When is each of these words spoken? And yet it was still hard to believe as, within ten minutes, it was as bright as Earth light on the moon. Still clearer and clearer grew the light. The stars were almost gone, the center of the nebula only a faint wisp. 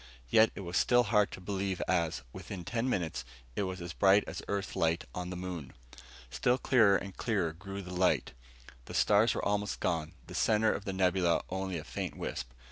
And 0.25 0.33
yet 0.33 0.51
it 0.55 0.61
was 0.61 0.77
still 0.77 1.03
hard 1.03 1.29
to 1.29 1.39
believe 1.39 1.79
as, 1.87 2.23
within 2.33 2.65
ten 2.65 2.89
minutes, 2.89 3.23
it 3.55 3.61
was 3.69 3.79
as 3.81 3.93
bright 3.93 4.23
as 4.25 4.41
Earth 4.47 4.75
light 4.75 5.03
on 5.13 5.29
the 5.29 5.35
moon. 5.35 5.73
Still 6.31 6.57
clearer 6.57 6.97
and 6.97 7.15
clearer 7.15 7.53
grew 7.53 7.83
the 7.83 7.93
light. 7.93 8.33
The 8.85 8.95
stars 8.95 9.35
were 9.35 9.45
almost 9.45 9.79
gone, 9.79 10.13
the 10.25 10.33
center 10.33 10.73
of 10.73 10.85
the 10.85 10.93
nebula 10.93 11.43
only 11.51 11.77
a 11.77 11.83
faint 11.83 12.17
wisp. 12.17 12.49